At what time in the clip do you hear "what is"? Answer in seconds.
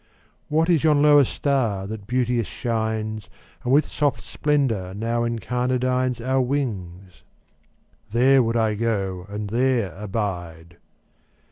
0.49-0.83